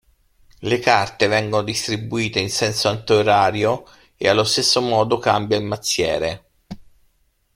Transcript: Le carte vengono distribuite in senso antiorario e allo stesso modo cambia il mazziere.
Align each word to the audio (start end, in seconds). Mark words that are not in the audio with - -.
Le 0.61 0.79
carte 0.79 1.27
vengono 1.27 1.61
distribuite 1.61 2.39
in 2.39 2.49
senso 2.49 2.89
antiorario 2.89 3.83
e 4.17 4.27
allo 4.29 4.43
stesso 4.43 4.81
modo 4.81 5.19
cambia 5.19 5.57
il 5.59 5.63
mazziere. 5.63 6.45